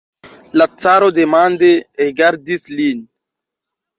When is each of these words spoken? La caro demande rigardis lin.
La 0.61 0.65
caro 0.85 1.09
demande 1.17 1.69
rigardis 2.05 2.65
lin. 2.79 3.07